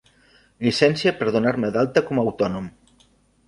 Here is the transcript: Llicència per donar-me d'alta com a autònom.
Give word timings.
Llicència 0.67 1.13
per 1.19 1.29
donar-me 1.37 1.71
d'alta 1.77 2.05
com 2.11 2.23
a 2.23 2.27
autònom. 2.27 2.75